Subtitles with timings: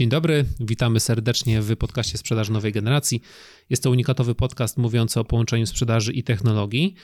[0.00, 3.22] Dzień dobry, witamy serdecznie w podcaście Sprzedaż Nowej Generacji.
[3.70, 6.94] Jest to unikatowy podcast mówiący o połączeniu sprzedaży i technologii.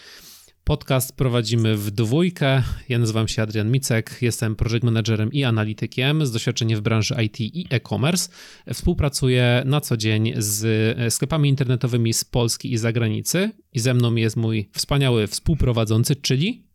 [0.64, 2.62] Podcast prowadzimy w dwójkę.
[2.88, 7.40] Ja nazywam się Adrian Micek, jestem project managerem i analitykiem z doświadczeniem w branży IT
[7.40, 8.28] i e-commerce.
[8.72, 13.50] Współpracuję na co dzień z sklepami internetowymi z Polski i zagranicy.
[13.72, 16.66] I ze mną jest mój wspaniały współprowadzący, czyli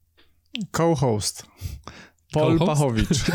[0.71, 1.45] co-host
[2.31, 3.07] Paul Co Pachowicz.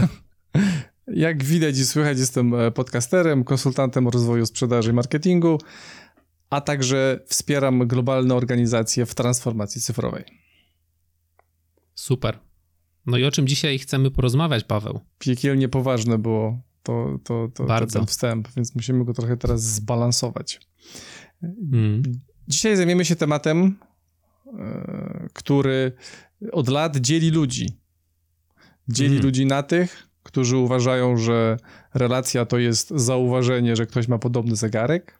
[1.07, 5.59] Jak widać i słychać, jestem e, podcasterem, konsultantem rozwoju sprzedaży i marketingu,
[6.51, 10.24] a także wspieram globalne organizacje w transformacji cyfrowej.
[11.95, 12.38] Super.
[13.06, 15.00] No i o czym dzisiaj chcemy porozmawiać, Paweł?
[15.19, 17.98] Piekielnie poważne było to, to, to, Bardzo.
[17.98, 20.61] ten wstęp, więc musimy go trochę teraz zbalansować.
[21.42, 22.02] Mm.
[22.48, 23.78] Dzisiaj zajmiemy się tematem,
[24.59, 25.92] e, który
[26.52, 27.66] od lat dzieli ludzi.
[28.88, 29.25] Dzieli mm.
[29.25, 31.56] ludzi na tych, którzy uważają, że
[31.94, 35.18] relacja to jest zauważenie, że ktoś ma podobny zegarek,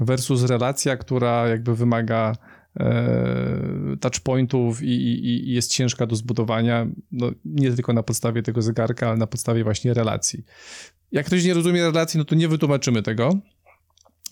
[0.00, 2.36] versus relacja, która jakby wymaga
[2.80, 8.62] e, touchpointów i, i, i, jest ciężka do zbudowania, no, nie tylko na podstawie tego
[8.62, 10.44] zegarka, ale na podstawie właśnie relacji.
[11.12, 13.38] Jak ktoś nie rozumie relacji, no to nie wytłumaczymy tego.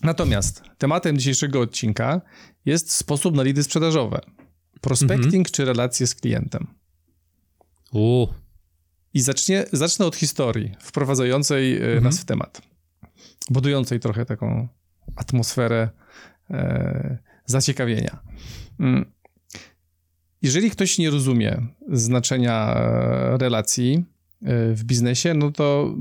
[0.03, 2.21] Natomiast tematem dzisiejszego odcinka
[2.65, 4.21] jest sposób na lidy sprzedażowe.
[4.81, 5.45] Prospecting mhm.
[5.45, 6.67] czy relacje z klientem.
[7.93, 8.27] U.
[9.15, 12.03] I zacznie, zacznę od historii wprowadzającej e, mhm.
[12.03, 12.61] nas w temat.
[13.49, 14.67] Budującej trochę taką
[15.15, 15.89] atmosferę
[16.49, 18.19] e, zaciekawienia.
[18.79, 19.05] Mm.
[20.41, 24.05] Jeżeli ktoś nie rozumie znaczenia e, relacji
[24.41, 25.95] e, w biznesie, no to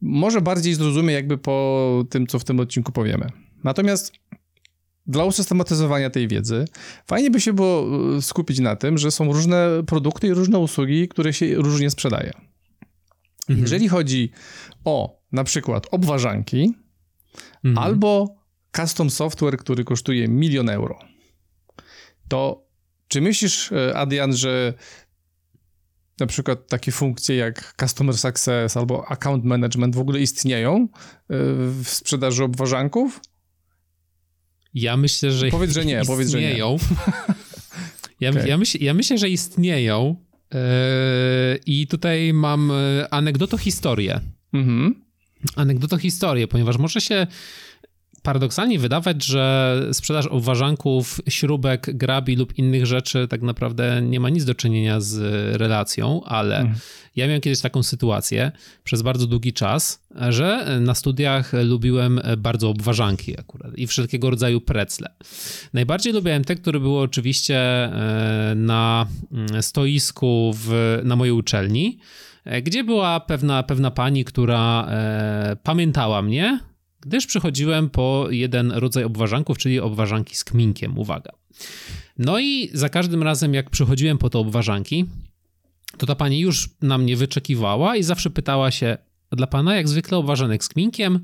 [0.00, 3.26] może bardziej zrozumie jakby po tym, co w tym odcinku powiemy.
[3.64, 4.12] Natomiast
[5.06, 6.64] dla usystematyzowania tej wiedzy,
[7.06, 7.86] fajnie by się było
[8.20, 12.32] skupić na tym, że są różne produkty i różne usługi, które się różnie sprzedaje.
[13.48, 13.60] Mhm.
[13.60, 14.30] Jeżeli chodzi
[14.84, 16.74] o na przykład obważanki
[17.64, 17.86] mhm.
[17.86, 18.36] albo
[18.76, 20.98] custom software, który kosztuje milion euro,
[22.28, 22.68] to
[23.08, 24.74] czy myślisz, e, Adrian, że
[26.20, 30.86] na przykład takie funkcje jak Customer Success albo Account Management w ogóle istnieją e,
[31.82, 33.20] w sprzedaży obważanków?
[34.74, 36.58] Ja myślę, że powiedz, że nie, powiedz, że nie.
[38.20, 38.48] Ja, okay.
[38.48, 40.16] ja, myśl, ja myślę, że istnieją,
[41.66, 42.74] I tutaj mam e,
[43.14, 44.20] anegdoto-historię.
[44.52, 44.94] Mhm.
[45.56, 47.26] Anegdoto-historię, ponieważ może się
[48.28, 54.44] paradoksalnie wydawać, że sprzedaż obważanków, śrubek, grabi lub innych rzeczy tak naprawdę nie ma nic
[54.44, 55.16] do czynienia z
[55.56, 56.78] relacją, ale mhm.
[57.16, 58.52] ja miałem kiedyś taką sytuację
[58.84, 65.08] przez bardzo długi czas, że na studiach lubiłem bardzo obważanki akurat i wszelkiego rodzaju precle.
[65.72, 71.98] Najbardziej lubiłem te, które były oczywiście e, na mm, stoisku w, na mojej uczelni,
[72.44, 76.68] e, gdzie była pewna, pewna pani, która e, pamiętała mnie,
[77.00, 81.32] gdyż przychodziłem po jeden rodzaj obważanków, czyli obważanki z kminkiem, uwaga.
[82.18, 85.04] No i za każdym razem, jak przychodziłem po te obważanki,
[85.98, 88.98] to ta pani już na mnie wyczekiwała i zawsze pytała się,
[89.32, 91.20] dla pana jak zwykle obważanek z kminkiem,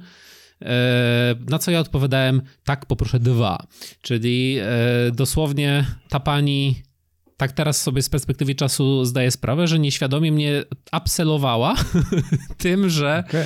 [0.62, 3.66] e, na co ja odpowiadałem, tak, poproszę dwa.
[4.02, 4.66] Czyli e,
[5.12, 6.82] dosłownie ta pani
[7.36, 11.74] tak teraz sobie z perspektywy czasu zdaję sprawę, że nieświadomie mnie abselowała
[12.58, 13.44] tym, że okay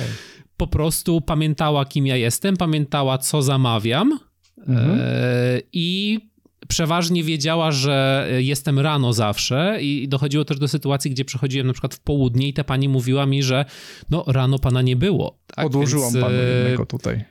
[0.59, 4.19] po prostu pamiętała, kim ja jestem, pamiętała, co zamawiam
[4.67, 4.99] mhm.
[5.01, 6.19] e, i
[6.67, 11.95] przeważnie wiedziała, że jestem rano zawsze i dochodziło też do sytuacji, gdzie przychodziłem na przykład
[11.95, 13.65] w południe i ta pani mówiła mi, że
[14.09, 15.39] no rano pana nie było.
[15.55, 15.65] Tak?
[15.65, 17.25] Odłożyłam Więc, panu e, jednego tutaj.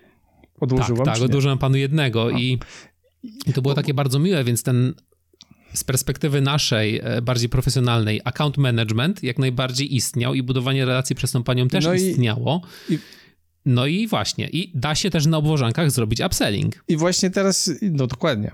[0.60, 2.58] Odłożyłam, tak, tak odłożyłam panu jednego i,
[3.46, 4.94] i to było takie bardzo miłe, więc ten
[5.74, 11.32] z perspektywy naszej, e, bardziej profesjonalnej, account management jak najbardziej istniał i budowanie relacji przez
[11.32, 12.62] tą panią też no istniało.
[12.90, 12.98] I,
[13.68, 16.84] no i właśnie, i da się też na obwożankach zrobić upselling.
[16.88, 18.50] I właśnie teraz, no dokładnie.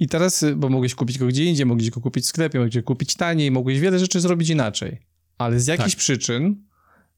[0.00, 2.82] I teraz, bo mogłeś kupić go gdzie indziej, mogłeś go kupić w sklepie, mogłeś go
[2.82, 4.98] kupić taniej, mogłeś wiele rzeczy zrobić inaczej.
[5.38, 5.98] Ale z jakichś tak.
[5.98, 6.56] przyczyn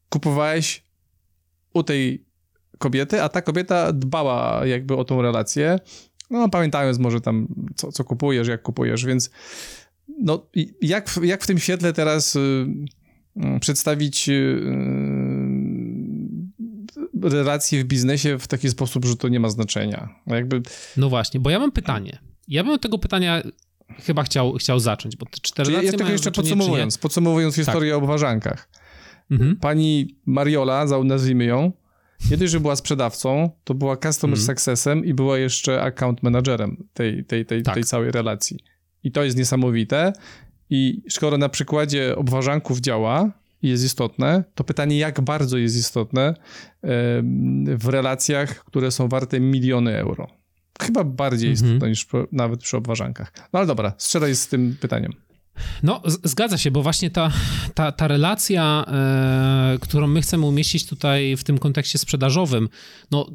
[0.09, 0.85] kupowałeś
[1.75, 2.25] u tej
[2.79, 5.79] kobiety, a ta kobieta dbała jakby o tą relację,
[6.31, 9.31] no pamiętając może tam, co, co kupujesz, jak kupujesz, więc
[10.19, 10.47] no
[10.83, 12.67] jak, jak w tym świetle teraz y,
[13.37, 14.63] y, przedstawić y,
[17.23, 20.09] relacje w biznesie w taki sposób, że to nie ma znaczenia.
[20.27, 20.63] No jakby...
[20.97, 22.19] No właśnie, bo ja mam pytanie.
[22.49, 23.43] Ja bym od tego pytania
[23.99, 28.01] chyba chciał, chciał zacząć, bo te cztery relacje Ja tego jeszcze podsumowując, podsumowując historię tak.
[28.01, 28.69] o obważankach.
[29.31, 29.57] Mhm.
[29.57, 31.73] Pani Mariola, nazwijmy ją,
[32.31, 34.57] nie dość, że była sprzedawcą, to była customer mhm.
[34.57, 37.75] successem i była jeszcze account managerem tej, tej, tej, tak.
[37.75, 38.59] tej całej relacji.
[39.05, 40.13] I to jest niesamowite.
[40.71, 43.31] I skoro na przykładzie obważanków działa,
[43.63, 46.35] jest istotne, to pytanie, jak bardzo jest istotne
[47.77, 50.29] w relacjach, które są warte miliony euro.
[50.83, 51.69] Chyba bardziej mhm.
[51.69, 53.33] istotne niż nawet przy obważankach.
[53.53, 55.13] No ale dobra, strzelaj z tym pytaniem.
[55.83, 57.33] No, zgadza się, bo właśnie ta,
[57.75, 62.69] ta, ta relacja, e, którą my chcemy umieścić tutaj w tym kontekście sprzedażowym,
[63.11, 63.27] no,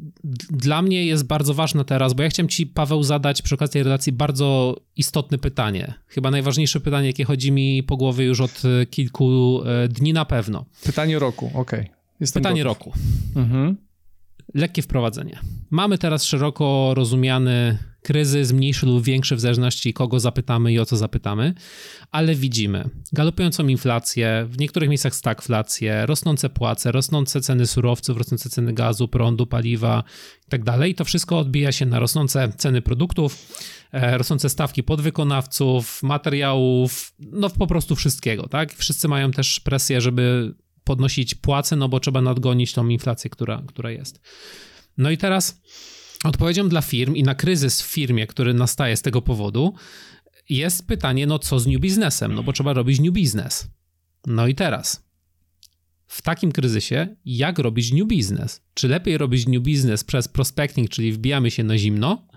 [0.50, 3.84] dla mnie jest bardzo ważna teraz, bo ja chciałem ci, Paweł, zadać przy okazji tej
[3.84, 5.94] relacji bardzo istotne pytanie.
[6.08, 10.26] Chyba najważniejsze pytanie, jakie chodzi mi po głowie już od e, kilku e, dni na
[10.26, 10.66] pewno.
[10.84, 11.82] Pytanie roku, okej.
[11.82, 12.32] Okay.
[12.34, 12.86] Pytanie gotów.
[12.86, 13.00] roku.
[13.36, 13.78] Mhm.
[14.54, 15.40] Lekkie wprowadzenie.
[15.70, 20.98] Mamy teraz szeroko rozumiany kryzys, mniejszy lub większy w zależności kogo zapytamy i o co
[20.98, 21.54] zapytamy,
[22.12, 28.74] ale widzimy galopującą inflację, w niektórych miejscach stagflację, rosnące płace, rosnące ceny surowców, rosnące ceny
[28.74, 30.04] gazu, prądu, paliwa
[30.52, 30.64] itd.
[30.66, 33.60] Tak I to wszystko odbija się na rosnące ceny produktów,
[33.92, 38.74] e, rosnące stawki podwykonawców, materiałów, no po prostu wszystkiego, tak?
[38.74, 43.92] Wszyscy mają też presję, żeby podnosić płace, no bo trzeba nadgonić tą inflację, która, która
[43.92, 44.22] jest.
[44.98, 45.62] No i teraz
[46.24, 49.74] Odpowiedzią dla firm i na kryzys w firmie, który nastaje z tego powodu,
[50.50, 52.34] jest pytanie, no co z new biznesem?
[52.34, 53.68] No bo trzeba robić new business.
[54.28, 55.06] No i teraz,
[56.08, 58.62] w takim kryzysie, jak robić new business?
[58.74, 62.28] Czy lepiej robić new business przez prospecting, czyli wbijamy się na zimno,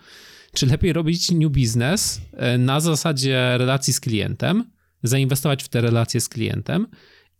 [0.52, 4.70] czy lepiej robić new business e, na zasadzie relacji z klientem,
[5.02, 6.86] zainwestować w te relacje z klientem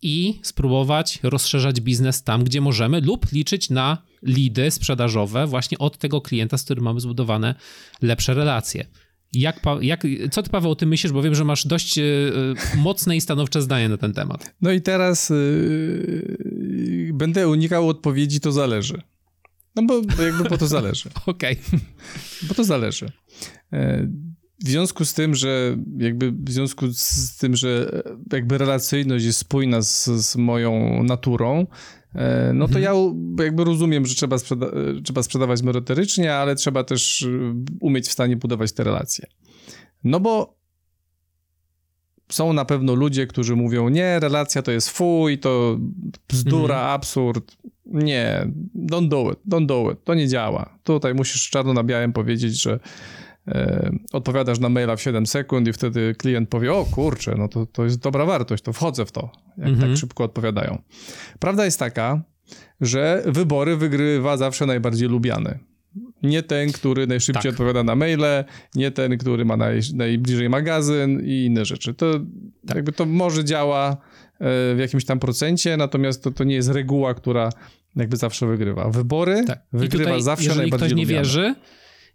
[0.01, 6.21] i spróbować rozszerzać biznes tam, gdzie możemy, lub liczyć na lidy sprzedażowe właśnie od tego
[6.21, 7.55] klienta, z którym mamy zbudowane
[8.01, 8.85] lepsze relacje.
[9.33, 11.13] Jak, jak, co ty, Paweł, o tym myślisz?
[11.13, 12.31] Bo wiem, że masz dość y,
[12.77, 14.53] mocne i stanowcze zdanie na ten temat.
[14.61, 19.01] No i teraz y, będę unikał odpowiedzi, to zależy.
[19.75, 21.09] No bo, bo jakby po to zależy.
[21.25, 21.57] Okej.
[21.67, 21.79] Okay.
[22.47, 23.11] Bo to zależy.
[23.73, 24.07] E,
[24.63, 28.01] w związku z tym, że jakby w związku z tym, że
[28.33, 31.67] jakby relacyjność jest spójna z, z moją naturą,
[32.15, 32.83] e, no to mhm.
[32.83, 34.67] ja jakby rozumiem, że trzeba, sprzeda
[35.03, 37.27] trzeba sprzedawać merytorycznie, ale trzeba też
[37.81, 39.25] umieć w stanie budować te relacje.
[40.03, 40.59] No bo
[42.31, 45.77] są na pewno ludzie, którzy mówią, nie, relacja to jest fuj, to
[46.29, 46.93] bzdura, mhm.
[46.93, 47.57] absurd.
[47.85, 50.79] Nie, don't do it, don't do it, to nie działa.
[50.83, 52.79] Tutaj musisz czarno na białym powiedzieć, że
[53.49, 57.65] E, odpowiadasz na maila w 7 sekund i wtedy klient powie, o kurczę, no to,
[57.65, 59.89] to jest dobra wartość, to wchodzę w to, jak mhm.
[59.89, 60.81] tak szybko odpowiadają.
[61.39, 62.21] Prawda jest taka,
[62.81, 65.59] że wybory wygrywa zawsze najbardziej lubiany.
[66.23, 67.51] Nie ten, który najszybciej tak.
[67.51, 71.93] odpowiada na maile, nie ten, który ma naj, najbliżej magazyn i inne rzeczy.
[71.93, 72.13] To
[72.67, 72.75] tak.
[72.75, 77.13] jakby to może działa e, w jakimś tam procencie, natomiast to, to nie jest reguła,
[77.13, 77.49] która
[77.95, 78.89] jakby zawsze wygrywa.
[78.89, 79.63] Wybory tak.
[79.73, 81.01] wygrywa tutaj, zawsze najbardziej lubiany.
[81.01, 81.55] Jeżeli ktoś nie wierzy,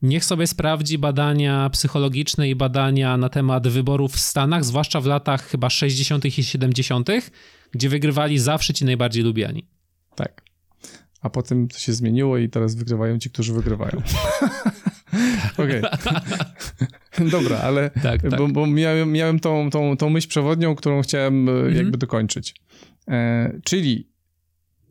[0.04, 5.46] Niech sobie sprawdzi badania psychologiczne i badania na temat wyborów w Stanach, zwłaszcza w latach
[5.46, 6.24] chyba 60.
[6.24, 7.08] i 70.,
[7.72, 9.66] gdzie wygrywali zawsze ci najbardziej lubiani.
[10.14, 10.42] Tak.
[11.20, 14.02] A potem to się zmieniło i teraz wygrywają ci, którzy wygrywają.
[15.58, 15.82] Okej.
[17.36, 18.38] Dobra, ale tak, tak.
[18.38, 21.76] bo, bo miałem, miałem tą, tą, tą myśl przewodnią, którą chciałem e, mhm.
[21.76, 22.54] jakby dokończyć.
[23.08, 24.08] E, czyli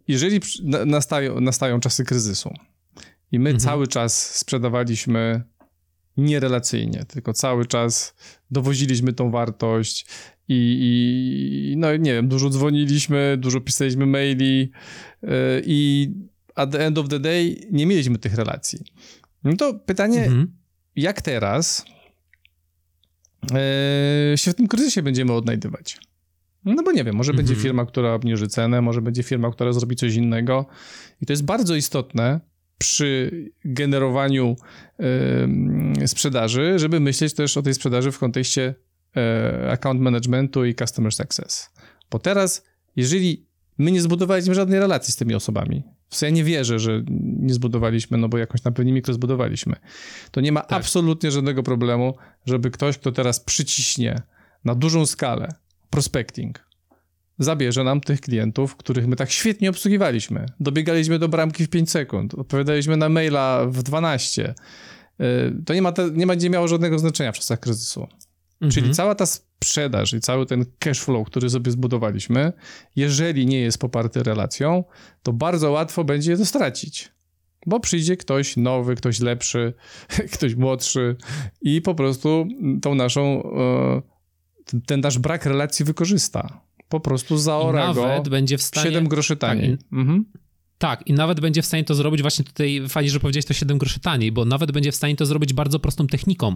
[0.07, 0.39] jeżeli
[0.85, 2.53] nastają, nastają czasy kryzysu,
[3.33, 3.59] i my mhm.
[3.59, 5.43] cały czas sprzedawaliśmy
[6.17, 8.15] nierelacyjnie, tylko cały czas
[8.51, 10.05] dowoziliśmy tą wartość
[10.47, 14.71] i, i no nie wiem, dużo dzwoniliśmy, dużo pisaliśmy maili
[15.21, 15.29] yy,
[15.65, 16.09] i
[16.55, 18.79] at the end of the day nie mieliśmy tych relacji.
[19.43, 20.57] No to pytanie, mhm.
[20.95, 21.85] jak teraz
[23.51, 25.97] yy, się w tym kryzysie będziemy odnajdywać?
[26.65, 27.45] No bo nie wiem, może mhm.
[27.47, 30.65] będzie firma, która obniży cenę, może będzie firma, która zrobi coś innego.
[31.21, 33.31] I to jest bardzo istotne, przy
[33.65, 34.55] generowaniu
[36.03, 38.75] y, sprzedaży, żeby myśleć też o tej sprzedaży w kontekście
[39.65, 41.69] y, account managementu i customer success.
[42.11, 42.65] Bo teraz,
[42.95, 43.45] jeżeli
[43.77, 47.03] my nie zbudowaliśmy żadnej relacji z tymi osobami, w sensie ja nie wierzę, że
[47.39, 49.75] nie zbudowaliśmy, no bo jakoś na pewnie mikro zbudowaliśmy,
[50.31, 50.79] to nie ma tak.
[50.79, 52.15] absolutnie żadnego problemu,
[52.45, 54.21] żeby ktoś, kto teraz przyciśnie
[54.65, 55.53] na dużą skalę
[55.89, 56.62] prospecting,
[57.39, 60.45] zabierze nam tych klientów, których my tak świetnie obsługiwaliśmy.
[60.59, 64.53] Dobiegaliśmy do bramki w 5 sekund, odpowiadaliśmy na maila w 12.
[65.21, 65.23] Y,
[65.65, 68.01] to nie ma, te, nie będzie miało żadnego znaczenia w czasach kryzysu.
[68.01, 68.71] Mhm.
[68.71, 72.53] Czyli cała ta sprzedaż i cały ten cash flow, który sobie zbudowaliśmy,
[72.95, 74.83] jeżeli nie jest poparty relacją,
[75.23, 77.11] to bardzo łatwo będzie je to stracić.
[77.65, 79.73] Bo przyjdzie ktoś nowy, ktoś lepszy,
[80.33, 81.15] ktoś młodszy
[81.61, 82.47] i po prostu
[82.81, 88.57] tą naszą, e, ten nasz brak relacji wykorzysta po prostu zaora I nawet go będzie
[88.57, 88.89] w stanie...
[88.89, 89.77] 7 groszy taniej.
[89.77, 90.25] Tak, mhm.
[90.77, 93.77] Tak, i nawet będzie w stanie to zrobić, właśnie tutaj fajnie, że powiedziałeś to 7
[93.77, 96.55] groszy taniej, bo nawet będzie w stanie to zrobić bardzo prostą techniką.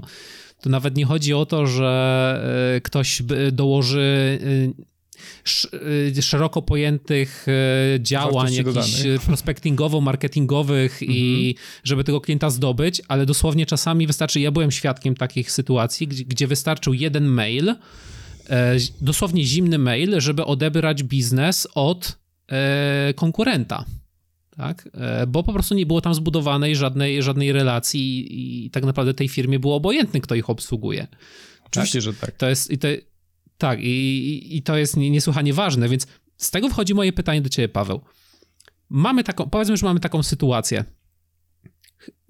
[0.62, 4.40] To nawet nie chodzi o to, że e, ktoś dołoży
[6.18, 7.46] y, szeroko pojętych
[8.00, 11.12] działań, jakichś prospectingowo-marketingowych mhm.
[11.12, 16.26] i żeby tego klienta zdobyć, ale dosłownie czasami wystarczy, ja byłem świadkiem takich sytuacji, gdzie,
[16.26, 17.76] gdzie wystarczył jeden mail, e,
[19.02, 22.18] dosłownie zimny mail, żeby odebrać biznes od
[22.52, 23.86] e, konkurenta
[24.58, 24.90] tak?
[24.94, 28.28] E, bo po prostu nie było tam zbudowanej żadnej, żadnej relacji
[28.66, 31.08] i, tak naprawdę tej firmie było obojętne, kto ich obsługuje.
[31.66, 32.04] Oczywiście, tak?
[32.04, 32.32] że tak.
[32.32, 32.88] To jest, i to,
[33.58, 37.70] tak, i, i to jest niesłychanie ważne, więc z tego wchodzi moje pytanie do ciebie,
[37.70, 38.02] Paweł.
[38.90, 40.86] Mamy taką, powiedzmy, że mamy taką sytuację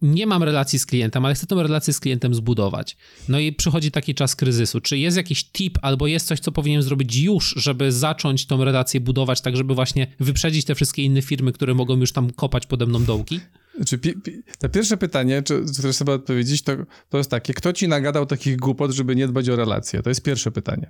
[0.01, 2.97] nie mam relacji z klientem, ale chcę tę relację z klientem zbudować.
[3.29, 4.81] No i przychodzi taki czas kryzysu.
[4.81, 9.00] Czy jest jakiś tip albo jest coś, co powinienem zrobić już, żeby zacząć tą relację
[9.00, 12.86] budować, tak żeby właśnie wyprzedzić te wszystkie inne firmy, które mogą już tam kopać pode
[12.86, 13.39] mną dołki?
[13.86, 16.74] Czy pi, pi, to pierwsze pytanie, czy, które trzeba odpowiedzieć, to,
[17.09, 20.03] to jest takie, kto ci nagadał takich głupot, żeby nie dbać o relacje?
[20.03, 20.89] To jest pierwsze pytanie.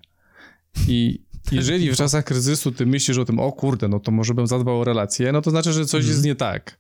[0.88, 1.20] I
[1.52, 4.80] jeżeli w czasach kryzysu ty myślisz o tym, o kurde, no to może bym zadbał
[4.80, 6.12] o relacje, no to znaczy, że coś mm.
[6.12, 6.80] jest nie tak.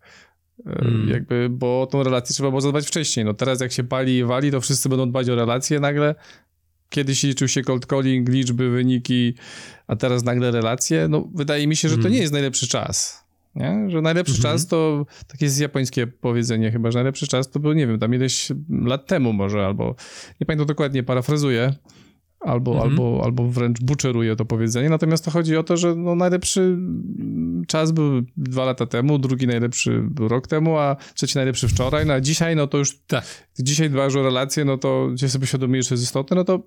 [0.65, 1.09] Hmm.
[1.09, 3.25] Jakby, bo o tą relację trzeba było zadbać wcześniej.
[3.25, 6.15] No teraz jak się pali i wali, to wszyscy będą dbać o relacje nagle.
[6.89, 9.33] Kiedyś liczył się cold calling, liczby, wyniki,
[9.87, 11.07] a teraz nagle relacje.
[11.07, 12.13] No wydaje mi się, że to hmm.
[12.13, 13.27] nie jest najlepszy czas.
[13.55, 13.89] Nie?
[13.89, 14.53] Że najlepszy mhm.
[14.53, 18.15] czas to, takie jest japońskie powiedzenie chyba, że najlepszy czas to był, nie wiem, tam
[18.15, 19.95] ileś lat temu może, albo
[20.41, 21.73] nie pamiętam dokładnie, parafrazuję,
[22.39, 22.89] albo, mhm.
[22.89, 24.89] albo, albo wręcz buczeruje to powiedzenie.
[24.89, 26.77] Natomiast to chodzi o to, że no najlepszy
[27.67, 32.05] czas był dwa lata temu, drugi najlepszy był rok temu, a trzeci najlepszy wczoraj.
[32.05, 33.25] No a dzisiaj, no to już tak.
[33.59, 36.63] dzisiaj dbasz o relacje, no to gdzieś sobie świadomie, że jest istotne, no to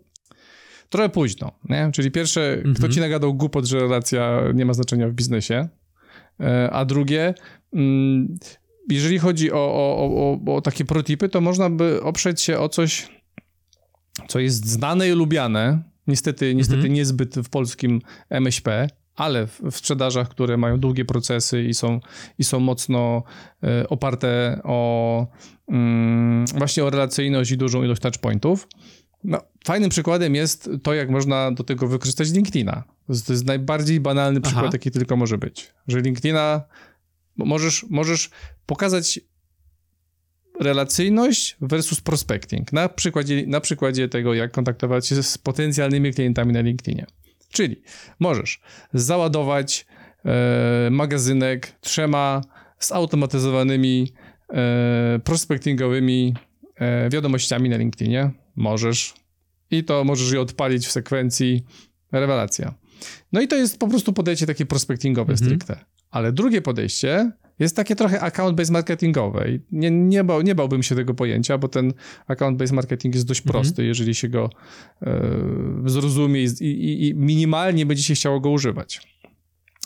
[0.89, 1.91] trochę późno, nie?
[1.93, 2.75] Czyli pierwsze, mhm.
[2.75, 5.69] kto ci nagadał głupot, że relacja nie ma znaczenia w biznesie,
[6.41, 7.35] e, a drugie,
[7.73, 8.39] mm,
[8.89, 13.20] jeżeli chodzi o, o, o, o takie protipy, to można by oprzeć się o coś
[14.29, 16.95] co jest znane i lubiane, niestety, niestety mhm.
[16.95, 18.01] niezbyt w polskim
[18.31, 22.01] MŚP, ale w, w, sprzedażach, które mają długie procesy i są,
[22.39, 23.23] i są mocno
[23.65, 25.27] y, oparte o
[25.69, 28.69] y, właśnie o relacyjność i dużą ilość touchpointów.
[29.25, 32.85] No, fajnym przykładem jest to, jak można do tego wykorzystać LinkedIna.
[33.07, 34.73] To jest, to jest najbardziej banalny przykład, Aha.
[34.73, 35.73] jaki tylko może być.
[35.89, 36.63] Że LinkedIna
[37.37, 38.31] możesz, możesz
[38.67, 39.21] pokazać
[40.61, 42.73] relacyjność versus prospecting.
[42.73, 47.07] Na przykładzie, na przykładzie tego, jak kontaktować się z potencjalnymi klientami na LinkedInie.
[47.49, 47.83] Czyli
[48.21, 48.61] możesz
[48.95, 49.87] załadować
[50.25, 52.41] e, magazynek trzema
[52.79, 54.13] zautomatyzowanymi
[54.51, 56.35] e, prospectingowymi
[56.77, 58.31] e, wiadomościami na LinkedInie.
[58.57, 59.15] Możesz.
[59.71, 61.65] I to możesz je odpalić w sekwencji.
[62.13, 62.75] Rewelacja.
[63.33, 65.49] No i to jest po prostu podejście takie prospectingowe mhm.
[65.51, 65.85] stricte.
[66.11, 70.95] Ale drugie podejście jest takie trochę account-based marketingowe i nie, nie, bał, nie bałbym się
[70.95, 71.93] tego pojęcia, bo ten
[72.29, 73.53] account-based marketing jest dość mhm.
[73.53, 74.51] prosty, jeżeli się go
[75.03, 75.21] e,
[75.87, 79.01] zrozumie i, i, i minimalnie będzie się chciało go używać.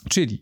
[0.09, 0.41] Czyli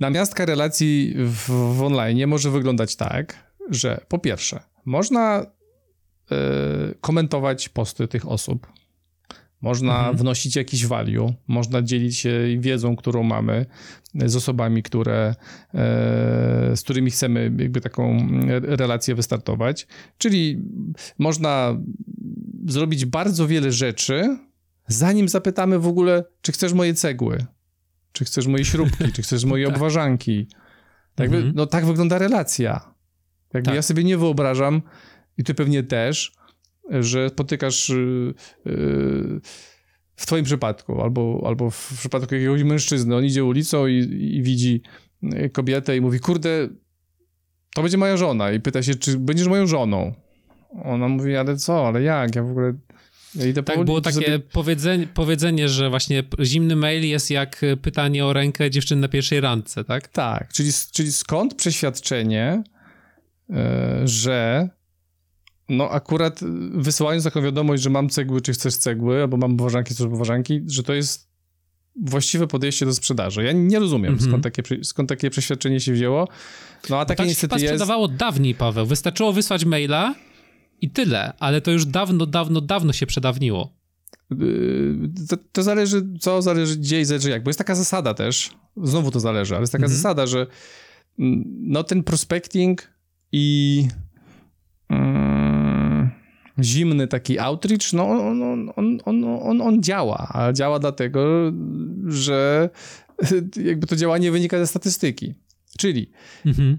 [0.00, 8.08] namiastka relacji w, w online może wyglądać tak, że po pierwsze, można y, komentować posty
[8.08, 8.66] tych osób,
[9.60, 10.16] można mhm.
[10.16, 13.66] wnosić jakiś value, można dzielić się wiedzą, którą mamy
[14.14, 15.34] z osobami, które,
[15.74, 18.28] e, z którymi chcemy jakby taką
[18.62, 19.86] relację wystartować.
[20.18, 20.62] Czyli
[21.18, 21.76] można
[22.66, 24.38] zrobić bardzo wiele rzeczy,
[24.88, 27.46] zanim zapytamy w ogóle, czy chcesz moje cegły,
[28.12, 29.74] czy chcesz moje śrubki, czy chcesz moje tak.
[29.74, 30.48] obwarzanki.
[31.14, 31.52] Tak, mhm.
[31.54, 32.94] no, tak wygląda relacja.
[33.54, 33.74] Jakby tak.
[33.74, 34.82] ja sobie nie wyobrażam,
[35.38, 36.32] i ty pewnie też,
[36.90, 38.34] że spotykasz y,
[38.66, 39.40] y,
[40.16, 43.94] w twoim przypadku, albo, albo w przypadku jakiegoś mężczyzny, on idzie ulicą i,
[44.36, 44.82] i widzi
[45.22, 46.68] y, kobietę i mówi, kurde,
[47.74, 48.52] to będzie moja żona.
[48.52, 50.14] I pyta się, czy będziesz moją żoną?
[50.84, 52.74] Ona mówi, ale co, ale jak, ja w ogóle...
[53.34, 54.38] Ja idę tak, było takie sobie...
[54.38, 59.84] powiedzenie, powiedzenie, że właśnie zimny mail jest jak pytanie o rękę dziewczyny na pierwszej randce,
[59.84, 60.08] tak?
[60.08, 62.62] Tak, czyli, czyli skąd przeświadczenie,
[64.04, 64.68] że
[65.68, 70.08] no akurat wysyłając taką wiadomość, że mam cegły, czy chcesz cegły, albo mam ważanki, czy
[70.08, 71.28] ważanki, że to jest
[72.02, 73.44] właściwe podejście do sprzedaży.
[73.44, 74.28] Ja nie rozumiem, mm -hmm.
[74.28, 76.28] skąd, takie, skąd takie przeświadczenie się wzięło.
[76.90, 77.66] No a takie tak niestety jest...
[77.66, 78.86] sprzedawało dawniej, Paweł.
[78.86, 80.14] Wystarczyło wysłać maila
[80.80, 83.72] i tyle, ale to już dawno, dawno, dawno się przedawniło.
[84.30, 88.50] Yy, to, to, zależy, co zależy gdzie i zależy jak, bo jest taka zasada też,
[88.76, 89.96] znowu to zależy, ale jest taka mm -hmm.
[89.96, 90.46] zasada, że
[91.18, 92.90] mm, no ten prospecting
[93.32, 93.88] i
[96.62, 98.42] zimny taki outreach, no on,
[98.76, 101.52] on, on, on, on działa, a działa dlatego,
[102.06, 102.70] że
[103.64, 105.34] jakby to działanie wynika ze statystyki.
[105.78, 106.10] Czyli
[106.46, 106.78] mhm.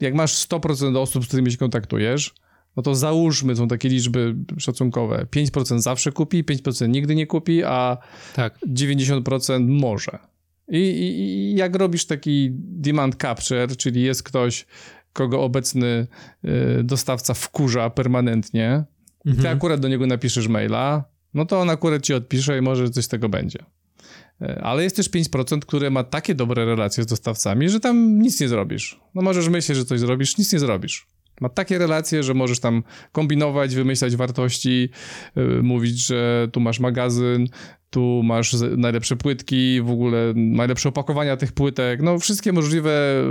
[0.00, 2.34] jak masz 100% osób, z którymi się kontaktujesz,
[2.76, 7.98] no to załóżmy, są takie liczby szacunkowe, 5% zawsze kupi, 5% nigdy nie kupi, a
[8.34, 8.58] tak.
[8.66, 10.18] 90% może.
[10.68, 14.66] I, i, jak robisz taki demand capture, czyli jest ktoś,
[15.12, 16.06] kogo obecny
[16.44, 18.84] y, dostawca wkurza permanentnie,
[19.26, 19.42] mhm.
[19.42, 21.04] ty akurat do niego napiszesz maila,
[21.34, 23.58] no to on akurat ci odpisze i może coś z tego będzie.
[24.42, 28.40] Y, ale jest też 5%, które ma takie dobre relacje z dostawcami, że tam nic
[28.40, 29.00] nie zrobisz.
[29.14, 31.06] No możesz myśleć, że coś zrobisz, nic nie zrobisz.
[31.40, 34.88] Ma takie relacje, że możesz tam kombinować, wymyślać wartości,
[35.36, 37.46] yy, mówić, że tu masz magazyn,
[37.90, 43.24] tu masz najlepsze płytki, w ogóle najlepsze opakowania tych płytek, no wszystkie możliwe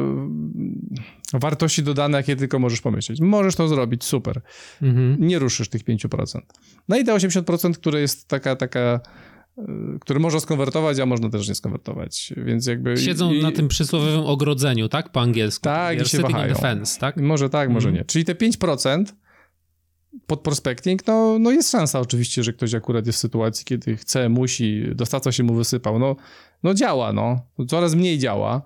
[1.33, 3.21] yy, wartości dodane, jakie tylko możesz pomyśleć.
[3.21, 4.41] Możesz to zrobić, super.
[4.81, 5.17] Mhm.
[5.19, 6.39] Nie ruszysz tych 5%.
[6.87, 9.24] No i te 80%, które jest taka, taka Y,
[9.99, 12.97] który można skonwertować, a można też nie skonwertować, więc jakby...
[12.97, 15.11] Siedzą i, na tym przysłowiowym ogrodzeniu, tak?
[15.11, 15.63] Po angielsku.
[15.63, 16.53] Tak, i się wahają.
[16.53, 17.17] Defense, tak?
[17.17, 17.99] Może tak, może mm.
[17.99, 18.05] nie.
[18.05, 19.03] Czyli te 5%
[20.27, 24.29] pod prospecting, no, no jest szansa oczywiście, że ktoś akurat jest w sytuacji, kiedy chce,
[24.29, 26.15] musi, dostawca się mu wysypał, no,
[26.63, 27.41] no działa, no.
[27.67, 28.61] Coraz mniej działa,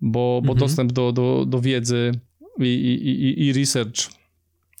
[0.00, 0.60] bo, bo mm -hmm.
[0.60, 2.12] dostęp do, do, do wiedzy
[2.58, 4.21] i, i, i, i research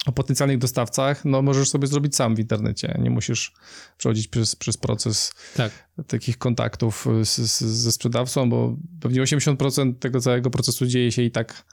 [0.06, 2.98] o potencjalnych dostawcach, no możesz sobie zrobić sam w internecie.
[2.98, 3.52] Nie musisz
[3.98, 5.88] przechodzić przez, przez proces tak.
[6.06, 11.30] takich kontaktów z, z, ze sprzedawcą, bo pewnie 80% tego całego procesu dzieje się i
[11.30, 11.64] tak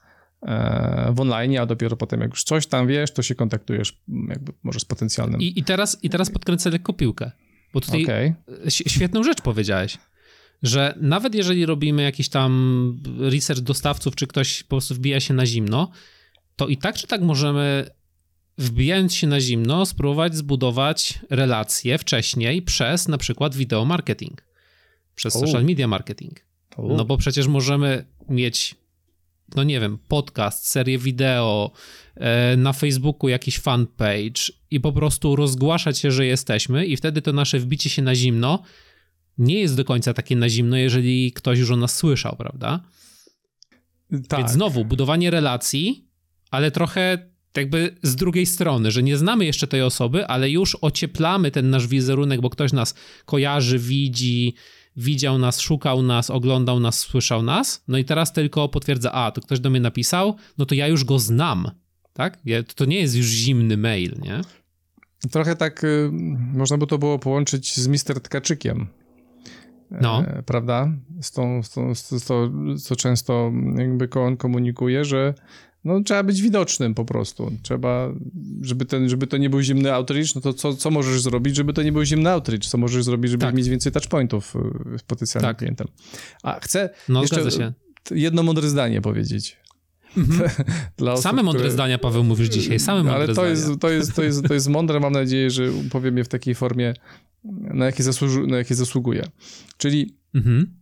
[0.42, 4.54] e, w online, a dopiero potem jak już coś tam wiesz, to się kontaktujesz jakby
[4.64, 5.42] może z potencjalnym.
[5.42, 7.32] I, i, teraz, i teraz podkręcę lekko piłkę,
[7.74, 8.36] bo tutaj okay.
[8.70, 9.98] świetną rzecz powiedziałeś
[10.64, 15.46] że nawet jeżeli robimy jakiś tam research dostawców, czy ktoś po prostu wbija się na
[15.46, 15.92] zimno,
[16.56, 17.90] to i tak czy tak możemy
[18.60, 24.44] wbijając się na zimno, spróbować zbudować relacje wcześniej przez na przykład wideo marketing,
[25.16, 26.46] przez social media marketing.
[26.78, 28.76] No bo przecież możemy mieć,
[29.56, 31.72] no nie wiem, podcast, serię wideo,
[32.16, 37.34] e, na Facebooku jakiś fanpage i po prostu rozgłaszać się, że jesteśmy, i wtedy to
[37.34, 38.64] nasze wbicie się na zimno
[39.38, 42.84] nie jest do końca takie na zimno, jeżeli ktoś już o nas słyszał, prawda?
[44.28, 44.40] Tak.
[44.40, 46.08] Więc znowu, budowanie relacji,
[46.52, 51.52] ale trochę jakby z drugiej strony, że nie znamy jeszcze tej osoby, ale już ocieplamy
[51.52, 54.54] ten nasz wizerunek, bo ktoś nas kojarzy, widzi,
[54.98, 59.42] widział nas, szukał nas, oglądał nas, słyszał nas, no i teraz tylko potwierdza, a, to
[59.42, 61.72] ktoś do mnie napisał, no to ja już go znam,
[62.14, 62.40] tak?
[62.76, 64.42] To nie jest już zimny mail, nie?
[65.32, 66.10] Trochę tak y,
[66.54, 68.88] można by to było połączyć z Mister Tkaczykiem.
[69.92, 70.24] No.
[70.28, 70.92] E, prawda?
[71.22, 72.52] Z tą, z tą, z to,
[72.84, 75.34] co często jakby on komunikuje, że
[75.84, 77.52] no, trzeba być widocznym po prostu.
[77.62, 78.14] Trzeba,
[78.62, 81.74] żeby, ten, żeby to nie był zimny outreach, no to co, co możesz zrobić, żeby
[81.74, 82.66] to nie był zimny outreach?
[82.66, 83.56] Co możesz zrobić, żeby tak.
[83.56, 84.56] mieć więcej touchpointów
[84.96, 85.58] y, z potencjalnym tak.
[85.58, 85.88] klientem?
[86.44, 87.74] A chcę no, jeszcze
[88.12, 89.58] jedno mądre zdanie powiedzieć.
[90.18, 90.50] Mhm.
[91.08, 91.72] Osób, Same mądre które...
[91.72, 92.80] zdania, Paweł, mówisz dzisiaj.
[92.80, 95.00] Same mądre Ale to jest, to, jest, to, jest, to jest mądre.
[95.00, 96.94] Mam nadzieję, że powiem je w takiej formie,
[97.74, 99.28] na jakie, zasłuży, na jakie zasługuje.
[99.78, 100.78] Czyli mhm.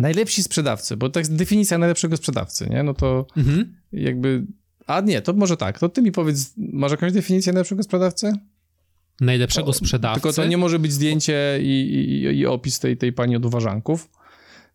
[0.00, 2.82] najlepsi sprzedawcy, bo to jest definicja najlepszego sprzedawcy, nie?
[2.82, 4.46] No to mhm jakby...
[4.86, 8.32] A nie, to może tak, to ty mi powiedz, masz jakąś definicję najlepszego sprzedawcy?
[9.20, 10.20] Najlepszego sprzedawcy?
[10.20, 14.10] Tylko to nie może być zdjęcie i, i, i opis tej, tej pani od uważanków,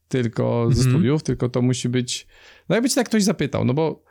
[0.07, 0.89] tylko ze mhm.
[0.89, 2.27] studiów, tylko to musi być...
[2.69, 4.03] No jakby cię tak ktoś zapytał, no bo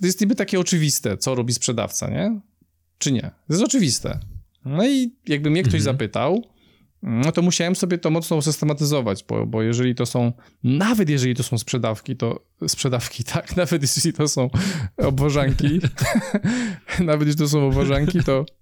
[0.00, 2.40] to jest niby takie oczywiste, co robi sprzedawca, nie?
[2.98, 3.20] Czy nie?
[3.20, 4.20] To jest oczywiste.
[4.64, 5.84] No i jakby mnie ktoś mhm.
[5.84, 6.42] zapytał,
[7.02, 10.32] no to musiałem sobie to mocno usystematyzować, bo, bo jeżeli to są,
[10.64, 14.50] nawet jeżeli to są sprzedawki, to sprzedawki, tak, nawet jeżeli to są
[14.96, 15.80] obwożanki,
[17.00, 18.44] nawet jeżeli to są obwożanki, to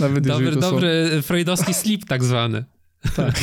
[0.00, 1.22] nawet dobry, jeżeli to dobry są...
[1.22, 2.64] freudowski slip tak zwany.
[3.16, 3.34] Tak.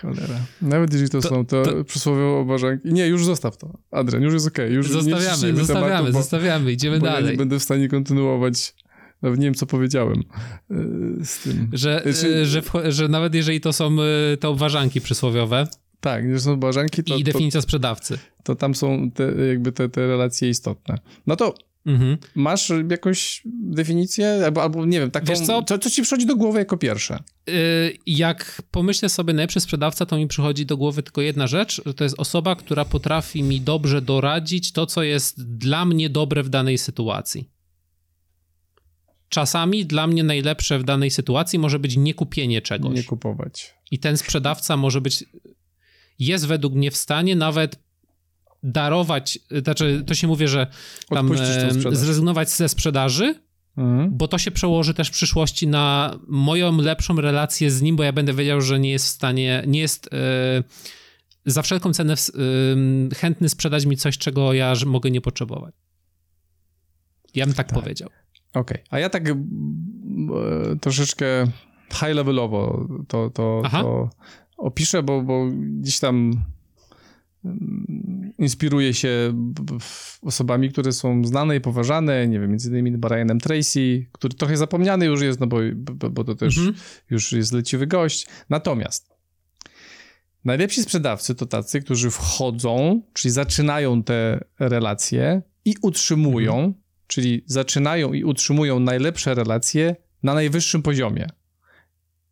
[0.00, 0.40] Cholera.
[0.62, 2.92] Nawet jeżeli to, to są to, to przysłowiowe obwarzanki.
[2.92, 3.78] Nie, już zostaw to.
[3.90, 4.66] Adrian, już jest okej.
[4.66, 4.76] Okay.
[4.76, 6.72] Już zostawiamy, zostawiamy, tematu, zostawiamy.
[6.72, 7.24] Idziemy dalej.
[7.24, 8.74] Ja nie będę w stanie kontynuować
[9.22, 10.22] nawet nie wiem, co powiedziałem
[10.70, 10.74] e,
[11.24, 11.68] z tym.
[11.72, 13.96] Że, znaczy, że, że nawet jeżeli to są
[14.32, 15.66] e, te obważanki przysłowiowe,
[16.00, 17.16] tak, że są obważanki, to...
[17.16, 18.18] I definicja to, sprzedawcy.
[18.44, 20.98] To tam są te, jakby te, te relacje istotne.
[21.26, 21.54] No to
[21.86, 22.18] mhm.
[22.34, 24.42] masz jakąś definicję?
[24.44, 25.26] Albo, albo nie wiem, taką...
[25.26, 25.62] Wiesz co?
[25.62, 25.78] co?
[25.78, 27.18] Co ci przychodzi do głowy jako pierwsze?
[27.46, 27.54] Yy,
[28.06, 32.04] jak pomyślę sobie najlepszy sprzedawca, to mi przychodzi do głowy tylko jedna rzecz, że to
[32.04, 36.78] jest osoba, która potrafi mi dobrze doradzić to, co jest dla mnie dobre w danej
[36.78, 37.59] sytuacji
[39.30, 42.94] czasami dla mnie najlepsze w danej sytuacji może być nie kupienie czegoś.
[42.94, 43.74] Nie kupować.
[43.90, 45.24] I ten sprzedawca może być,
[46.18, 47.78] jest według mnie w stanie nawet
[48.62, 50.66] darować, znaczy to się mówi, że
[51.08, 51.30] tam
[51.92, 53.34] zrezygnować ze sprzedaży,
[53.76, 54.16] mhm.
[54.16, 58.12] bo to się przełoży też w przyszłości na moją lepszą relację z nim, bo ja
[58.12, 60.08] będę wiedział, że nie jest w stanie, nie jest...
[60.12, 60.64] Yy,
[61.46, 62.14] za wszelką cenę
[63.16, 65.74] chętny sprzedać mi coś, czego ja mogę nie potrzebować.
[67.34, 67.80] Ja bym tak, tak.
[67.80, 68.10] powiedział.
[68.54, 68.84] Okej, okay.
[68.90, 69.34] a ja tak e,
[70.80, 71.44] troszeczkę
[71.92, 74.10] high levelowo to, to, to
[74.56, 75.46] opiszę, bo, bo
[75.80, 76.42] gdzieś tam
[77.44, 79.34] mm, inspiruje się
[80.22, 85.06] osobami, które są znane i poważane, nie wiem, między innymi Brianem Tracy, który trochę zapomniany
[85.06, 86.76] już jest, no bo, bo, bo to też mhm.
[87.10, 88.26] już jest leciwy gość.
[88.50, 89.10] Natomiast
[90.44, 96.74] najlepsi sprzedawcy to tacy, którzy wchodzą, czyli zaczynają te relacje i utrzymują, mhm.
[97.10, 101.26] Czyli zaczynają i utrzymują najlepsze relacje na najwyższym poziomie.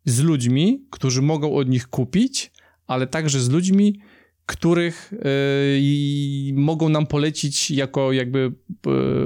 [0.05, 2.51] Z ludźmi, którzy mogą od nich kupić,
[2.87, 3.99] ale także z ludźmi,
[4.45, 8.51] których y, mogą nam polecić jako jakby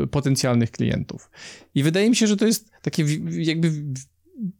[0.03, 1.29] y, potencjalnych klientów.
[1.75, 3.71] I wydaje mi się, że to jest takie jakby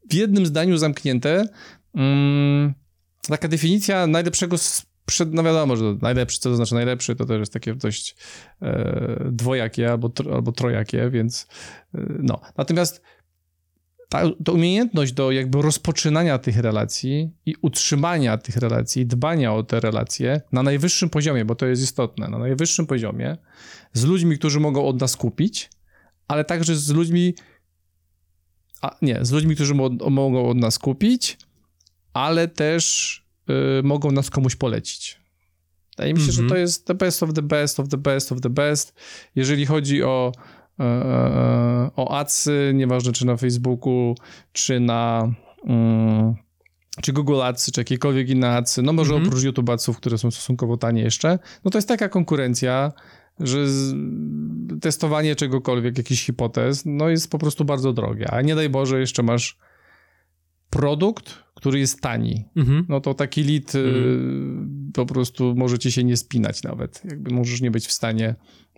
[0.09, 1.47] w jednym zdaniu zamknięte.
[1.95, 2.73] Mm,
[3.21, 4.57] taka definicja najlepszego
[5.05, 8.15] przed, no wiadomo, że najlepszy, co to znaczy najlepszy, to też jest takie dość
[8.61, 11.47] e, dwojakie albo, albo trojakie, więc
[11.95, 12.41] e, no.
[12.57, 13.01] Natomiast
[14.09, 19.79] ta, ta umiejętność do jakby rozpoczynania tych relacji i utrzymania tych relacji, dbania o te
[19.79, 23.37] relacje na najwyższym poziomie, bo to jest istotne, na najwyższym poziomie,
[23.93, 25.69] z ludźmi, którzy mogą od nas kupić,
[26.27, 27.35] ale także z ludźmi,
[28.81, 31.37] a nie, z ludźmi, którzy mo mogą od nas kupić,
[32.13, 33.22] ale też
[33.83, 35.19] mogą nas komuś polecić.
[35.97, 36.35] Wydaje mi się, mm -hmm.
[36.35, 36.61] że to mhm.
[36.61, 38.93] jest the best of the best of the best of the best.
[39.35, 40.31] Jeżeli chodzi o
[40.79, 44.15] E, e, o adsy, nieważne czy na Facebooku,
[44.53, 45.33] czy na
[45.65, 46.35] mm,
[47.01, 49.27] czy Google Adsy, czy jakiekolwiek inne adsy, no może mm -hmm.
[49.27, 52.91] oprócz YouTube adsów, które są stosunkowo tanie jeszcze, no to jest taka konkurencja,
[53.39, 53.65] że
[54.81, 59.23] testowanie czegokolwiek, jakichś hipotez, no jest po prostu bardzo drogie, a nie daj Boże jeszcze
[59.23, 59.57] masz
[60.73, 62.83] produkt, który jest tani, -hmm.
[62.89, 64.91] no to taki lead y, mhm.
[64.93, 68.35] po prostu może ci się nie spinać nawet, jakby możesz nie być w stanie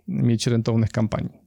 [0.08, 1.46] mieć rentownych kampanii.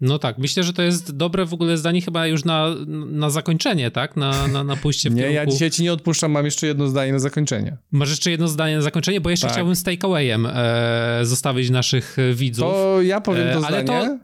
[0.00, 2.74] No tak, myślę, że to jest dobre w ogóle zdanie chyba już na,
[3.06, 4.16] na zakończenie, tak?
[4.16, 5.36] Na, na, na pójście w Nie, kierunku...
[5.36, 7.76] ja dzisiaj ci nie odpuszczam, mam jeszcze jedno zdanie na zakończenie.
[7.90, 9.20] Masz jeszcze jedno zdanie na zakończenie?
[9.20, 9.54] Bo jeszcze tak.
[9.54, 12.64] chciałbym z takeawayem e, zostawić naszych widzów.
[12.64, 13.84] To ja powiem to e, zdanie.
[13.84, 14.18] To...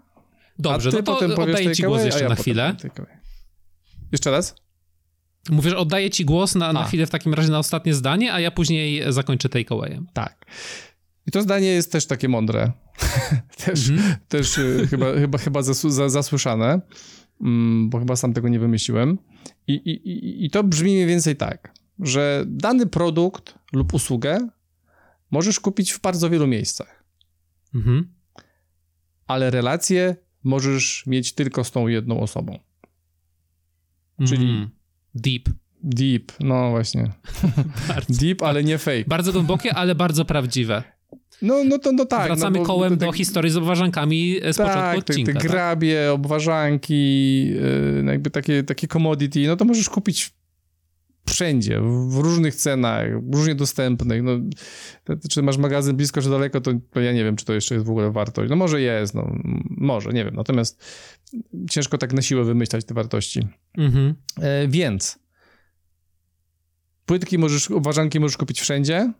[0.59, 2.77] Dobrze, no to oddaję ci głos jeszcze ja na chwilę.
[4.13, 4.55] Jeszcze raz?
[5.51, 8.51] Mówisz, oddaję ci głos na, na chwilę w takim razie na ostatnie zdanie, a ja
[8.51, 10.07] później zakończę takeawayem.
[10.13, 10.47] Tak.
[11.27, 12.73] I to zdanie jest też takie mądre.
[13.65, 14.17] też mm -hmm.
[14.29, 16.81] też y, chyba, chyba, chyba za, zasłyszane,
[17.41, 19.19] mm, bo chyba sam tego nie wymyśliłem.
[19.67, 24.49] I, i, I to brzmi mniej więcej tak, że dany produkt lub usługę
[25.31, 27.05] możesz kupić w bardzo wielu miejscach.
[27.75, 28.05] Mm -hmm.
[29.27, 32.59] Ale relacje możesz mieć tylko z tą jedną osobą.
[34.27, 34.71] Czyli mm.
[35.21, 35.49] Deep.
[35.83, 37.11] Deep, no właśnie.
[38.21, 39.05] Deep, ale nie fake.
[39.07, 40.83] Bardzo głębokie, ale bardzo prawdziwe.
[41.43, 42.27] No, no to no tak.
[42.27, 45.33] Wracamy no, kołem do historii z obważankami z tak, początku odcinka.
[45.33, 45.51] Te, te tak?
[45.51, 50.33] grabie, obważanki, yy, jakby takie, takie commodity, no to możesz kupić
[51.29, 54.23] wszędzie, w różnych cenach, różnie dostępnych.
[54.23, 54.33] No,
[55.31, 57.87] czy masz magazyn blisko, czy daleko, to, to, ja nie wiem, czy to jeszcze jest
[57.87, 58.51] w ogóle wartość.
[58.51, 59.35] No może jest, no
[59.71, 60.35] może, nie wiem.
[60.35, 60.85] Natomiast
[61.71, 63.49] ciężko tak na siłę wymyślać te wartości.
[63.79, 64.15] Mhm.
[64.41, 65.19] E, więc
[67.07, 69.13] płytki możesz, obważanki możesz kupić wszędzie,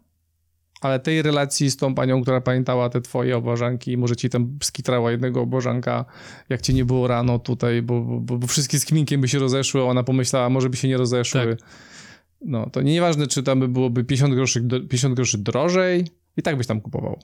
[0.81, 5.11] ale tej relacji z tą panią, która pamiętała te twoje obłażanki, może ci tam skitrała
[5.11, 6.05] jednego obłażanka,
[6.49, 9.83] jak cię nie było rano tutaj, bo, bo, bo wszystkie z kminkiem by się rozeszły,
[9.83, 11.57] ona pomyślała, może by się nie rozeszły.
[11.57, 11.69] Tak.
[12.41, 16.05] No, to nieważne, czy tam by byłoby 50 groszy, 50 groszy drożej,
[16.37, 17.19] i tak byś tam kupował.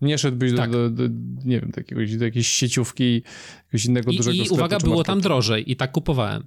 [0.00, 0.70] Nie szedłbyś tak.
[0.70, 3.22] do, do, do, nie wiem, do, jakiegoś, do jakiejś sieciówki,
[3.64, 6.44] jakiegoś innego I, dużego I uwaga, było tam drożej i tak kupowałem.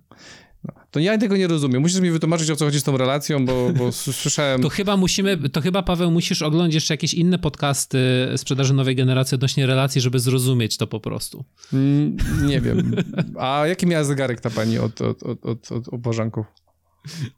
[0.63, 1.81] No, to ja tego nie rozumiem.
[1.81, 4.61] Musisz mi wytłumaczyć, o co chodzi z tą relacją, bo, bo słyszałem...
[4.63, 7.99] To chyba musimy, to chyba, Paweł, musisz oglądać jeszcze jakieś inne podcasty
[8.35, 11.45] sprzedaży nowej generacji odnośnie relacji, żeby zrozumieć to po prostu.
[11.73, 12.95] Mm, nie wiem.
[13.39, 16.45] A jaki miała zegarek ta pani od, od, od, od, od obożanków?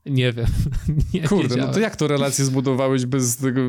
[0.06, 0.48] Nie wiem.
[1.14, 3.62] Nie Kurde, no to jak to relacje zbudowałeś bez tego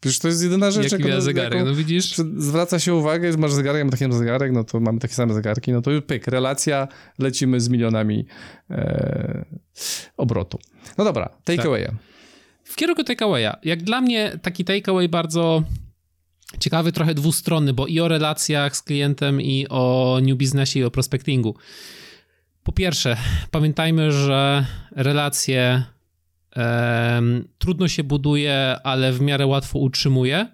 [0.00, 2.14] Przecież to jest jedyna rzecz, Jaki miał zegarek, jaką, no widzisz?
[2.36, 5.34] Zwraca się uwagę, masz zegarek, ja mam taki sam zegarek, no to mamy takie same
[5.34, 8.26] zegarki, no to już pyk, relacja, lecimy z milionami
[8.70, 9.44] e,
[10.16, 10.58] obrotu.
[10.98, 11.86] No dobra, takeaway.
[11.86, 11.94] Tak.
[12.64, 13.56] W kierunku takeawaya.
[13.64, 15.62] Jak dla mnie taki takeaway bardzo
[16.58, 20.90] ciekawy, trochę dwustronny, bo i o relacjach z klientem, i o new businessie, i o
[20.90, 21.56] prospectingu.
[22.62, 23.16] Po pierwsze,
[23.50, 25.84] pamiętajmy, że relacje
[27.58, 30.46] trudno się buduje, ale w miarę łatwo utrzymuje.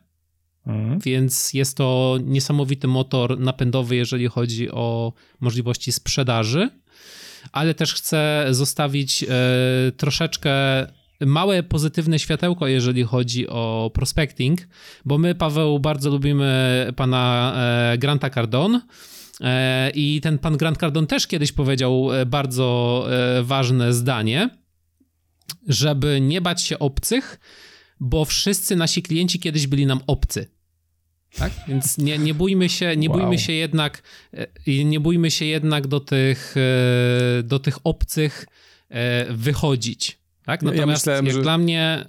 [0.66, 0.98] Mhm.
[0.98, 6.70] Więc jest to niesamowity motor napędowy, jeżeli chodzi o możliwości sprzedaży,
[7.52, 9.26] ale też chcę zostawić e,
[9.96, 10.50] troszeczkę
[11.20, 14.60] małe pozytywne światełko, jeżeli chodzi o prospecting,
[15.04, 18.80] bo my, Paweł, bardzo lubimy pana e, Granta Cardone.
[19.40, 23.06] E, I ten pan Grant Cardone też kiedyś powiedział bardzo
[23.42, 24.50] ważne zdanie,
[25.68, 27.40] żeby nie bać się obcych,
[28.00, 30.50] bo wszyscy nasi klienci kiedyś byli nam obcy.
[31.36, 31.52] Tak?
[31.68, 33.18] Więc nie, nie bójmy się, nie wow.
[33.18, 34.02] bójmy się jednak,
[34.66, 36.54] nie bójmy się jednak do tych,
[37.44, 38.46] do tych obcych
[39.30, 40.18] wychodzić.
[40.44, 40.62] Tak?
[40.62, 41.42] Natomiast ja myślałem, jak że...
[41.42, 42.04] dla mnie...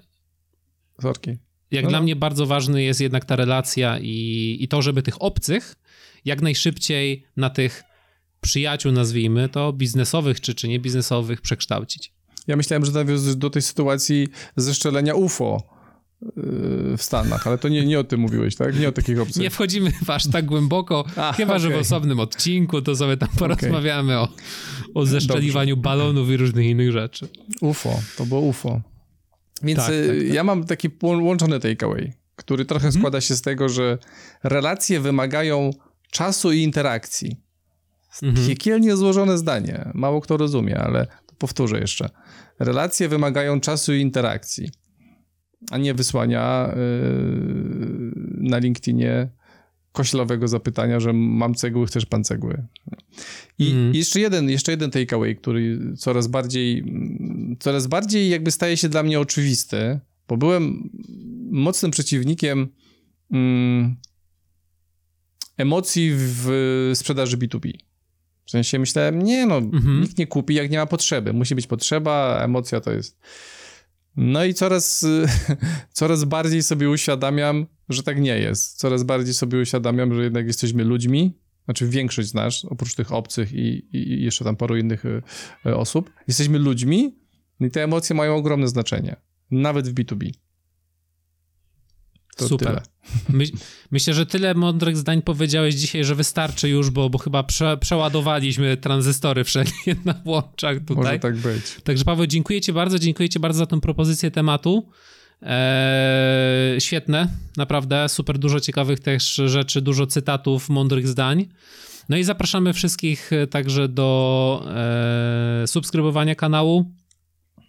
[1.01, 1.37] Sorki.
[1.71, 2.03] Jak no, dla no.
[2.03, 5.75] mnie bardzo ważny jest jednak ta relacja i, i to, żeby tych obcych
[6.25, 7.83] jak najszybciej na tych
[8.41, 12.13] przyjaciół, nazwijmy to, biznesowych czy, czy niebiznesowych przekształcić.
[12.47, 15.63] Ja myślałem, że nawiążesz do tej sytuacji zeszczelenia UFO
[16.21, 16.31] yy,
[16.97, 18.79] w Stanach, ale to nie, nie o tym mówiłeś, tak?
[18.79, 19.41] Nie o takich obcych.
[19.41, 21.59] Nie wchodzimy aż tak głęboko, A, chyba okay.
[21.59, 24.35] że w osobnym odcinku, to sobie tam porozmawiamy okay.
[24.95, 25.89] o, o zeszczeliwaniu Dobrze.
[25.89, 27.27] balonów i różnych innych rzeczy.
[27.61, 28.81] UFO, to było UFO.
[29.63, 30.33] Więc tak, tak, tak.
[30.33, 33.01] ja mam taki łączony takeaway, który trochę mhm.
[33.01, 33.97] składa się z tego, że
[34.43, 35.71] relacje wymagają
[36.11, 37.37] czasu i interakcji.
[38.23, 38.47] Mhm.
[38.47, 39.91] Piekielnie złożone zdanie.
[39.93, 41.07] Mało kto rozumie, ale
[41.37, 42.09] powtórzę jeszcze.
[42.59, 44.69] Relacje wymagają czasu i interakcji,
[45.71, 49.29] a nie wysłania yy, na LinkedInie
[49.91, 52.67] koślowego zapytania, że mam cegły, chcesz pan cegły.
[53.59, 53.95] I mm.
[53.95, 56.83] jeszcze jeden, jeszcze jeden takeaway, który coraz bardziej,
[57.59, 60.89] coraz bardziej jakby staje się dla mnie oczywisty, bo byłem
[61.51, 62.67] mocnym przeciwnikiem
[63.31, 63.95] mm,
[65.57, 67.86] emocji w sprzedaży B2B.
[68.47, 70.01] W sensie myślałem, nie no, mhm.
[70.01, 71.33] nikt nie kupi, jak nie ma potrzeby.
[71.33, 73.19] Musi być potrzeba, emocja to jest.
[74.15, 75.05] No i coraz,
[75.91, 78.77] coraz bardziej sobie uświadamiam, że tak nie jest.
[78.77, 83.53] Coraz bardziej sobie uświadamiam, że jednak jesteśmy ludźmi, znaczy większość z nas, oprócz tych obcych
[83.53, 85.03] i, i jeszcze tam paru innych
[85.65, 87.15] e, osób, jesteśmy ludźmi
[87.59, 89.15] i te emocje mają ogromne znaczenie.
[89.51, 90.31] Nawet w B2B.
[92.37, 92.67] To Super.
[92.67, 92.81] Tyle.
[93.29, 93.45] My,
[93.91, 98.77] myślę, że tyle mądrych zdań powiedziałeś dzisiaj, że wystarczy już, bo, bo chyba prze, przeładowaliśmy
[98.77, 99.73] tranzystory wszędzie
[100.05, 100.95] na łączach tutaj.
[100.95, 101.63] Może tak być.
[101.83, 104.89] Także Paweł, dziękuję ci bardzo, dziękuję ci bardzo za tę propozycję tematu.
[105.41, 111.47] Eee, świetne, naprawdę, super dużo ciekawych też rzeczy, dużo cytatów, mądrych zdań.
[112.09, 114.63] No i zapraszamy wszystkich także do
[115.63, 116.91] e, subskrybowania kanału,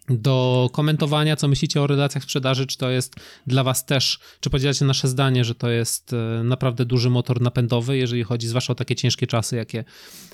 [0.09, 3.15] do komentowania, co myślicie o relacjach sprzedaży, czy to jest
[3.47, 7.97] dla was też, czy podzielacie nasze zdanie, że to jest e, naprawdę duży motor napędowy,
[7.97, 9.83] jeżeli chodzi zwłaszcza o takie ciężkie czasy, jakie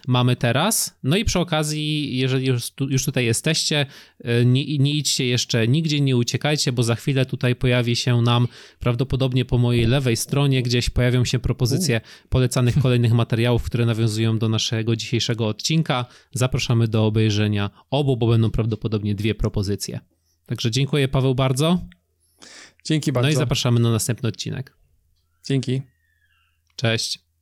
[0.07, 0.97] mamy teraz.
[1.03, 3.85] No i przy okazji, jeżeli już, już tutaj jesteście,
[4.23, 8.47] e, nie, nie idźcie jeszcze nigdzie, nie uciekajcie, bo za chwilę tutaj pojawi się nam
[8.79, 14.49] prawdopodobnie po mojej lewej stronie gdzieś pojawią się propozycje polecanych kolejnych materiałów, które nawiązują do
[14.49, 16.05] naszego dzisiejszego odcinka.
[16.33, 19.99] Zapraszamy do obejrzenia obu, bo będą prawdopodobnie dwie propozycje pozycję.
[20.45, 21.81] Także dziękuję Paweł bardzo.
[22.83, 23.27] Dzięki bardzo.
[23.27, 24.77] No i zapraszamy na następny odcinek.
[25.43, 25.81] Dzięki.
[26.75, 27.24] Cześć.